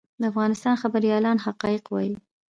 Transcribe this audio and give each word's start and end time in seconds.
د 0.19 0.23
افغانستان 0.31 0.75
خبریالان 0.83 1.37
حقایق 1.45 1.83
وايي 1.89 2.15